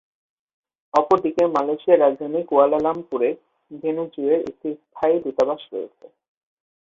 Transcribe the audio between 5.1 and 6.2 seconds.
দূতাবাস রয়েছে।